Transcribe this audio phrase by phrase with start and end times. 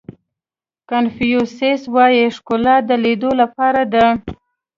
[0.89, 4.05] کانفیو سیس وایي ښکلا د لیدلو لپاره ده.